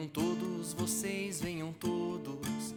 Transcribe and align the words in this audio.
Venham 0.00 0.08
todos, 0.08 0.72
vocês 0.72 1.42
venham 1.42 1.74
todos. 1.74 2.74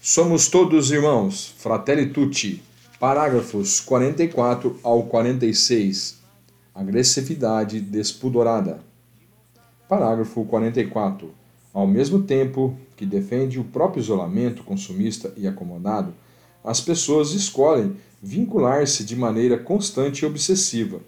Somos 0.00 0.48
todos 0.48 0.90
irmãos, 0.90 1.54
Fratelli 1.58 2.08
Tutti. 2.08 2.62
Parágrafos 2.98 3.78
44 3.78 4.80
ao 4.82 5.02
46. 5.02 6.18
Agressividade 6.74 7.78
despudorada. 7.78 8.82
Parágrafo 9.86 10.42
44. 10.46 11.30
Ao 11.74 11.86
mesmo 11.86 12.22
tempo 12.22 12.74
que 12.96 13.04
defende 13.04 13.60
o 13.60 13.64
próprio 13.64 14.00
isolamento 14.00 14.64
consumista 14.64 15.34
e 15.36 15.46
acomodado, 15.46 16.14
as 16.64 16.80
pessoas 16.80 17.32
escolhem 17.32 17.98
vincular-se 18.22 19.04
de 19.04 19.14
maneira 19.14 19.58
constante 19.58 20.20
e 20.20 20.26
obsessiva. 20.26 21.00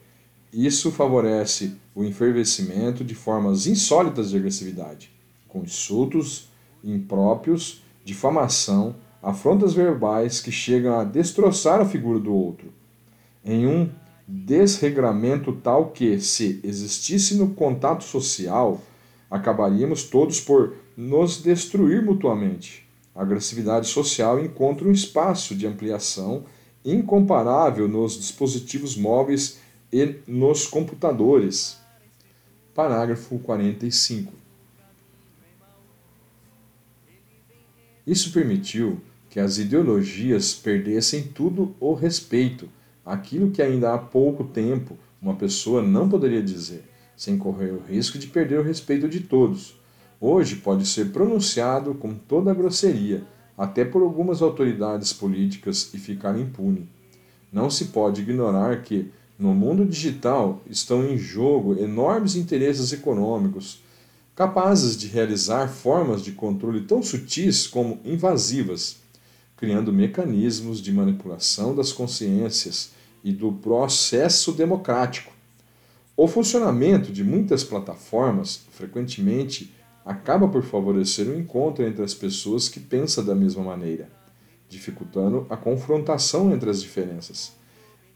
Isso 0.52 0.92
favorece 0.92 1.74
o 1.94 2.04
enfervescimento 2.04 3.04
de 3.04 3.14
formas 3.14 3.66
insólitas 3.66 4.30
de 4.30 4.36
agressividade, 4.36 5.10
com 5.48 5.62
insultos 5.62 6.48
impróprios, 6.82 7.82
difamação, 8.04 8.96
afrontas 9.22 9.72
verbais 9.72 10.40
que 10.40 10.52
chegam 10.52 10.98
a 10.98 11.04
destroçar 11.04 11.80
a 11.80 11.86
figura 11.86 12.18
do 12.18 12.34
outro, 12.34 12.72
em 13.44 13.66
um 13.66 13.88
desregramento 14.26 15.52
tal 15.52 15.90
que, 15.90 16.18
se 16.18 16.60
existisse 16.64 17.36
no 17.36 17.50
contato 17.50 18.04
social, 18.04 18.80
acabaríamos 19.30 20.04
todos 20.04 20.40
por 20.40 20.74
nos 20.96 21.42
destruir 21.42 22.02
mutuamente. 22.02 22.86
A 23.14 23.22
agressividade 23.22 23.86
social 23.88 24.40
encontra 24.40 24.86
um 24.86 24.92
espaço 24.92 25.54
de 25.54 25.66
ampliação 25.66 26.44
incomparável 26.84 27.88
nos 27.88 28.18
dispositivos 28.18 28.96
móveis 28.96 29.58
e 29.92 30.16
nos 30.26 30.66
computadores. 30.66 31.78
Parágrafo 32.74 33.38
45. 33.38 34.32
Isso 38.04 38.32
permitiu 38.32 39.00
que 39.30 39.38
as 39.38 39.58
ideologias 39.58 40.54
perdessem 40.54 41.22
tudo 41.22 41.74
o 41.78 41.94
respeito, 41.94 42.68
aquilo 43.06 43.52
que 43.52 43.62
ainda 43.62 43.94
há 43.94 43.98
pouco 43.98 44.44
tempo 44.44 44.98
uma 45.22 45.36
pessoa 45.36 45.82
não 45.82 46.08
poderia 46.08 46.42
dizer, 46.42 46.84
sem 47.16 47.38
correr 47.38 47.70
o 47.70 47.80
risco 47.80 48.18
de 48.18 48.26
perder 48.26 48.58
o 48.58 48.64
respeito 48.64 49.08
de 49.08 49.20
todos. 49.20 49.78
Hoje 50.20 50.56
pode 50.56 50.84
ser 50.84 51.12
pronunciado 51.12 51.94
com 51.94 52.12
toda 52.14 52.50
a 52.50 52.54
grosseria, 52.54 53.22
até 53.56 53.84
por 53.84 54.02
algumas 54.02 54.42
autoridades 54.42 55.12
políticas, 55.12 55.94
e 55.94 55.98
ficar 55.98 56.38
impune. 56.38 56.88
Não 57.52 57.70
se 57.70 57.86
pode 57.86 58.22
ignorar 58.22 58.82
que, 58.82 59.12
no 59.38 59.52
mundo 59.54 59.84
digital, 59.84 60.62
estão 60.70 61.04
em 61.04 61.18
jogo 61.18 61.76
enormes 61.78 62.36
interesses 62.36 62.92
econômicos, 62.92 63.82
capazes 64.34 64.96
de 64.96 65.08
realizar 65.08 65.68
formas 65.68 66.22
de 66.22 66.32
controle 66.32 66.82
tão 66.82 67.02
sutis 67.02 67.66
como 67.66 68.00
invasivas, 68.04 68.96
criando 69.56 69.92
mecanismos 69.92 70.80
de 70.80 70.92
manipulação 70.92 71.74
das 71.74 71.92
consciências 71.92 72.90
e 73.24 73.32
do 73.32 73.52
processo 73.52 74.52
democrático. 74.52 75.32
O 76.16 76.28
funcionamento 76.28 77.10
de 77.10 77.24
muitas 77.24 77.64
plataformas, 77.64 78.60
frequentemente, 78.70 79.74
acaba 80.04 80.46
por 80.46 80.62
favorecer 80.62 81.26
o 81.26 81.36
encontro 81.36 81.84
entre 81.84 82.04
as 82.04 82.14
pessoas 82.14 82.68
que 82.68 82.78
pensam 82.78 83.24
da 83.24 83.34
mesma 83.34 83.64
maneira, 83.64 84.08
dificultando 84.68 85.46
a 85.50 85.56
confrontação 85.56 86.52
entre 86.52 86.70
as 86.70 86.80
diferenças. 86.80 87.63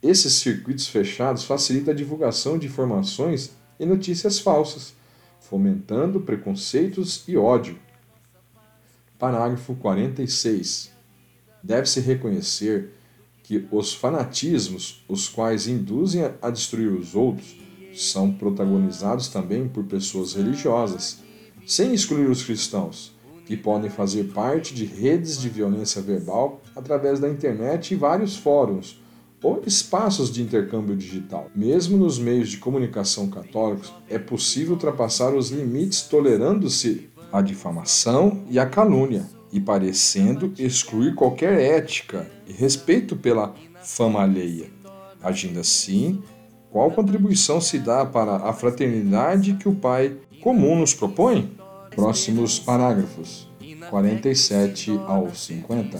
Esses 0.02 0.34
circuitos 0.34 0.86
fechados 0.86 1.42
facilitam 1.44 1.92
a 1.92 1.96
divulgação 1.96 2.56
de 2.56 2.68
informações 2.68 3.56
e 3.80 3.84
notícias 3.84 4.38
falsas, 4.38 4.94
fomentando 5.40 6.20
preconceitos 6.20 7.24
e 7.26 7.36
ódio. 7.36 7.76
Parágrafo 9.18 9.74
46. 9.74 10.92
Deve-se 11.62 11.98
reconhecer 12.00 12.94
que 13.42 13.66
os 13.72 13.92
fanatismos, 13.92 15.04
os 15.08 15.28
quais 15.28 15.66
induzem 15.66 16.30
a 16.40 16.50
destruir 16.50 16.92
os 16.92 17.16
outros, 17.16 17.56
são 17.92 18.32
protagonizados 18.32 19.26
também 19.26 19.66
por 19.66 19.84
pessoas 19.84 20.34
religiosas 20.34 21.18
sem 21.66 21.92
excluir 21.92 22.30
os 22.30 22.44
cristãos, 22.44 23.12
que 23.44 23.56
podem 23.56 23.90
fazer 23.90 24.32
parte 24.32 24.74
de 24.74 24.84
redes 24.84 25.40
de 25.40 25.48
violência 25.48 26.00
verbal 26.00 26.62
através 26.76 27.18
da 27.18 27.28
internet 27.28 27.92
e 27.92 27.96
vários 27.96 28.36
fóruns 28.36 29.00
ou 29.42 29.62
espaços 29.66 30.32
de 30.32 30.42
intercâmbio 30.42 30.96
digital. 30.96 31.50
Mesmo 31.54 31.96
nos 31.96 32.18
meios 32.18 32.48
de 32.48 32.58
comunicação 32.58 33.28
católicos, 33.28 33.92
é 34.08 34.18
possível 34.18 34.74
ultrapassar 34.74 35.34
os 35.34 35.50
limites 35.50 36.02
tolerando-se 36.02 37.08
a 37.32 37.40
difamação 37.40 38.44
e 38.50 38.58
a 38.58 38.66
calúnia, 38.66 39.28
e 39.52 39.60
parecendo 39.60 40.52
excluir 40.58 41.14
qualquer 41.14 41.58
ética 41.58 42.30
e 42.46 42.52
respeito 42.52 43.16
pela 43.16 43.54
fama 43.82 44.22
alheia. 44.22 44.70
Agindo 45.22 45.60
assim, 45.60 46.22
qual 46.70 46.90
contribuição 46.90 47.60
se 47.60 47.78
dá 47.78 48.04
para 48.04 48.36
a 48.36 48.52
fraternidade 48.52 49.54
que 49.54 49.68
o 49.68 49.74
Pai 49.74 50.16
comum 50.42 50.78
nos 50.78 50.92
propõe? 50.92 51.56
Próximos 51.94 52.58
parágrafos 52.58 53.48
47 53.88 54.90
ao 55.06 55.34
50. 55.34 55.98